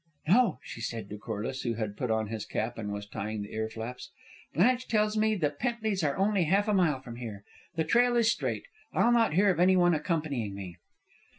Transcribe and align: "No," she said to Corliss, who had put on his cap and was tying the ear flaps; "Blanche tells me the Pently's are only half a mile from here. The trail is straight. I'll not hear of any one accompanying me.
"No," 0.27 0.57
she 0.63 0.81
said 0.81 1.09
to 1.11 1.19
Corliss, 1.19 1.61
who 1.61 1.75
had 1.75 1.95
put 1.95 2.09
on 2.09 2.25
his 2.25 2.43
cap 2.47 2.75
and 2.79 2.91
was 2.91 3.05
tying 3.05 3.43
the 3.43 3.53
ear 3.53 3.69
flaps; 3.69 4.09
"Blanche 4.51 4.87
tells 4.87 5.15
me 5.15 5.35
the 5.35 5.51
Pently's 5.51 6.03
are 6.03 6.17
only 6.17 6.45
half 6.45 6.67
a 6.67 6.73
mile 6.73 6.99
from 6.99 7.17
here. 7.17 7.43
The 7.75 7.83
trail 7.83 8.15
is 8.15 8.31
straight. 8.31 8.63
I'll 8.93 9.11
not 9.11 9.35
hear 9.35 9.51
of 9.51 9.59
any 9.59 9.75
one 9.77 9.93
accompanying 9.93 10.55
me. 10.55 10.77